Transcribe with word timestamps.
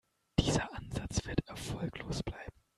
Dieser 0.39 0.73
Ansatz 0.73 1.27
wird 1.27 1.47
erfolglos 1.47 2.23
bleiben. 2.23 2.59